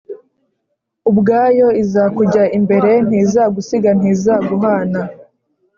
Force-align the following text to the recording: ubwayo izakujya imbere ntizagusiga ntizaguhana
ubwayo 1.09 1.67
izakujya 1.81 2.43
imbere 2.57 2.91
ntizagusiga 3.07 3.89
ntizaguhana 3.99 5.01